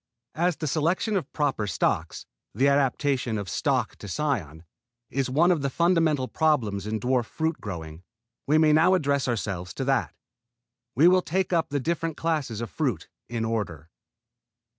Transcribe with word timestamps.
As 0.33 0.55
the 0.55 0.65
selection 0.65 1.15
of 1.15 1.31
proper 1.31 1.67
stocks 1.67 2.25
the 2.55 2.67
adaptation 2.67 3.37
of 3.37 3.47
stock 3.47 3.97
to 3.97 4.07
cion 4.07 4.63
is 5.11 5.29
one 5.29 5.51
of 5.51 5.61
the 5.61 5.69
fundamental 5.69 6.27
problems 6.27 6.87
in 6.87 6.99
dwarf 6.99 7.25
fruit 7.27 7.61
growing, 7.61 8.01
we 8.47 8.57
may 8.57 8.73
now 8.73 8.95
address 8.95 9.27
ourselves 9.27 9.75
to 9.75 9.83
that. 9.85 10.15
We 10.95 11.07
will 11.07 11.21
take 11.21 11.53
up 11.53 11.69
the 11.69 11.79
different 11.79 12.17
classes 12.17 12.61
of 12.61 12.71
fruit 12.71 13.09
in 13.29 13.45
order. 13.45 13.91